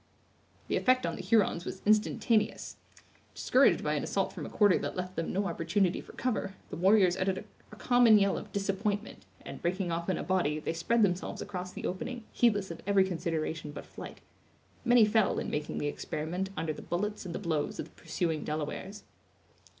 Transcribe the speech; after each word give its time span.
The 0.67 0.77
effect 0.77 1.05
on 1.05 1.15
the 1.15 1.21
Hurons 1.21 1.63
was 1.63 1.83
instantaneous. 1.85 2.77
Discouraged 3.35 3.83
by 3.83 3.93
an 3.93 4.03
assault 4.03 4.33
from 4.33 4.47
a 4.47 4.49
quarter 4.49 4.79
that 4.79 4.95
left 4.95 5.15
them 5.15 5.31
no 5.31 5.45
opportunity 5.45 6.01
for 6.01 6.13
cover, 6.13 6.55
the 6.71 6.75
warriors 6.75 7.15
uttered 7.17 7.45
a 7.71 7.75
common 7.75 8.17
yell 8.17 8.35
of 8.35 8.51
disappointment, 8.51 9.27
and 9.45 9.61
breaking 9.61 9.91
off 9.91 10.09
in 10.09 10.17
a 10.17 10.23
body, 10.23 10.57
they 10.59 10.73
spread 10.73 11.03
themselves 11.03 11.39
across 11.39 11.71
the 11.71 11.85
opening, 11.85 12.23
heedless 12.31 12.71
of 12.71 12.81
every 12.87 13.03
consideration 13.03 13.71
but 13.71 13.85
flight. 13.85 14.21
Many 14.83 15.05
fell, 15.05 15.37
in 15.37 15.51
making 15.51 15.77
the 15.77 15.85
experiment, 15.87 16.49
under 16.57 16.73
the 16.73 16.81
bullets 16.81 17.23
and 17.23 17.35
the 17.35 17.37
blows 17.37 17.77
of 17.77 17.85
the 17.85 18.01
pursuing 18.01 18.43
Delawares. 18.43 19.03